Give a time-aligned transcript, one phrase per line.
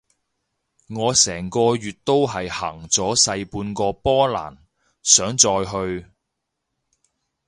[0.89, 4.57] 我成個月都係行咗細半個波蘭，
[5.03, 6.07] 想再去